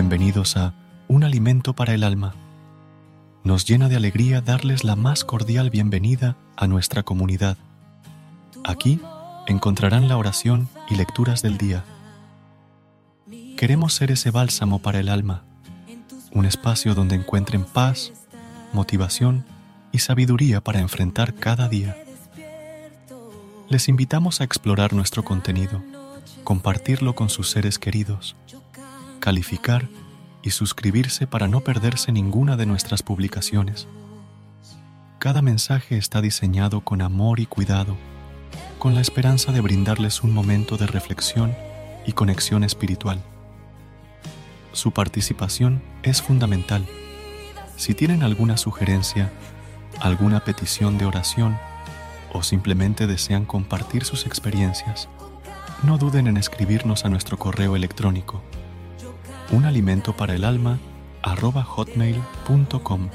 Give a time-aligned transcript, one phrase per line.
[0.00, 0.74] Bienvenidos a
[1.08, 2.32] Un alimento para el alma.
[3.42, 7.56] Nos llena de alegría darles la más cordial bienvenida a nuestra comunidad.
[8.62, 9.00] Aquí
[9.48, 11.84] encontrarán la oración y lecturas del día.
[13.56, 15.42] Queremos ser ese bálsamo para el alma,
[16.30, 18.12] un espacio donde encuentren paz,
[18.72, 19.44] motivación
[19.90, 21.96] y sabiduría para enfrentar cada día.
[23.68, 25.82] Les invitamos a explorar nuestro contenido,
[26.44, 28.36] compartirlo con sus seres queridos,
[29.28, 29.86] calificar
[30.42, 33.86] y suscribirse para no perderse ninguna de nuestras publicaciones.
[35.18, 37.98] Cada mensaje está diseñado con amor y cuidado,
[38.78, 41.54] con la esperanza de brindarles un momento de reflexión
[42.06, 43.22] y conexión espiritual.
[44.72, 46.86] Su participación es fundamental.
[47.76, 49.30] Si tienen alguna sugerencia,
[50.00, 51.58] alguna petición de oración
[52.32, 55.06] o simplemente desean compartir sus experiencias,
[55.82, 58.42] no duden en escribirnos a nuestro correo electrónico
[59.50, 60.78] un alimento para el alma
[61.22, 63.08] arroba hotmail.com.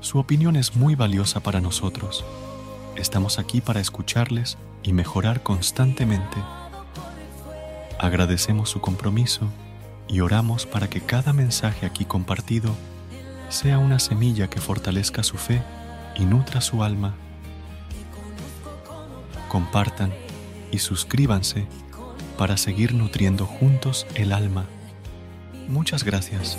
[0.00, 2.24] Su opinión es muy valiosa para nosotros.
[2.96, 6.36] Estamos aquí para escucharles y mejorar constantemente.
[8.00, 9.46] Agradecemos su compromiso
[10.08, 12.74] y oramos para que cada mensaje aquí compartido
[13.48, 15.62] sea una semilla que fortalezca su fe
[16.16, 17.14] y nutra su alma.
[19.48, 20.12] Compartan
[20.72, 21.68] y suscríbanse
[22.36, 24.66] para seguir nutriendo juntos el alma.
[25.68, 26.58] Muchas gracias.